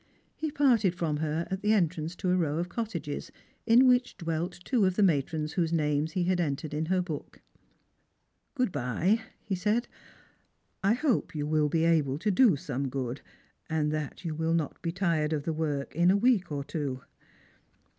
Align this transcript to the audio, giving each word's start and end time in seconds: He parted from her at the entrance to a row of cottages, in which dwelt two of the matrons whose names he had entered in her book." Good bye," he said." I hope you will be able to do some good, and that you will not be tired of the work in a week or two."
He 0.35 0.49
parted 0.49 0.95
from 0.95 1.17
her 1.17 1.45
at 1.51 1.61
the 1.61 1.73
entrance 1.73 2.15
to 2.15 2.31
a 2.31 2.35
row 2.35 2.57
of 2.57 2.69
cottages, 2.69 3.31
in 3.67 3.85
which 3.87 4.17
dwelt 4.17 4.59
two 4.65 4.85
of 4.85 4.95
the 4.95 5.03
matrons 5.03 5.53
whose 5.53 5.71
names 5.71 6.13
he 6.13 6.23
had 6.23 6.39
entered 6.41 6.73
in 6.73 6.87
her 6.87 7.03
book." 7.03 7.39
Good 8.55 8.71
bye," 8.71 9.21
he 9.43 9.53
said." 9.53 9.87
I 10.83 10.93
hope 10.93 11.35
you 11.35 11.45
will 11.45 11.69
be 11.69 11.85
able 11.85 12.17
to 12.17 12.31
do 12.31 12.55
some 12.55 12.89
good, 12.89 13.21
and 13.69 13.91
that 13.91 14.25
you 14.25 14.33
will 14.33 14.55
not 14.55 14.81
be 14.81 14.91
tired 14.91 15.33
of 15.33 15.43
the 15.43 15.53
work 15.53 15.95
in 15.95 16.09
a 16.09 16.17
week 16.17 16.51
or 16.51 16.63
two." 16.63 17.03